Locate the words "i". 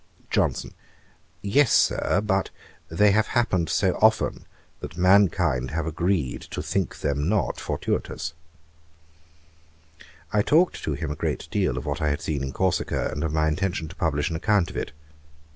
10.33-10.41, 12.01-12.09